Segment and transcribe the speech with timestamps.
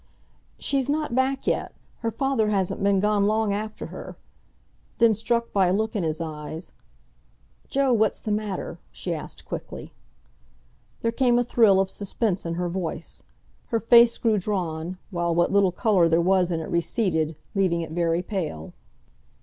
[0.57, 1.75] "She's not back yet.
[1.99, 4.15] Her father hasn't been gone long after her."
[4.97, 6.71] Then, struck by a look in his eyes,
[7.69, 9.93] "Joe, what's the matter?" she asked quickly.
[11.03, 13.25] There came a thrill of suspense in her voice,
[13.67, 17.91] her face grew drawn, while what little colour there was in it receded, leaving it
[17.91, 18.73] very pale.